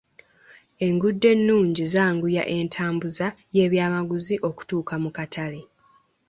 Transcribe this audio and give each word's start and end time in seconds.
Enguudo 0.87 1.25
ennungi 1.33 1.83
zaanguya 1.93 2.43
entambuza 2.57 3.27
y'ebyamaguzi 3.55 4.35
okutuuka 4.49 4.95
mu 5.03 5.09
katale. 5.17 5.61